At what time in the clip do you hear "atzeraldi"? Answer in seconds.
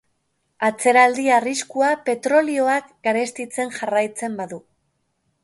0.69-1.25